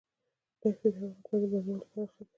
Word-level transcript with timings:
دښتې 0.61 0.87
د 0.93 0.95
افغانستان 0.95 1.37
د 1.41 1.43
بڼوالۍ 1.51 1.87
برخه 1.93 2.21
ده. 2.25 2.29